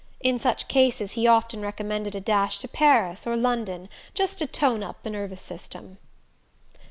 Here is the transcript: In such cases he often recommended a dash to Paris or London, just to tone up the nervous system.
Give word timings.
In 0.19 0.39
such 0.39 0.67
cases 0.67 1.11
he 1.11 1.27
often 1.27 1.61
recommended 1.61 2.15
a 2.15 2.19
dash 2.19 2.57
to 2.61 2.67
Paris 2.67 3.27
or 3.27 3.37
London, 3.37 3.87
just 4.15 4.39
to 4.39 4.47
tone 4.47 4.81
up 4.81 5.03
the 5.03 5.11
nervous 5.11 5.43
system. 5.43 5.99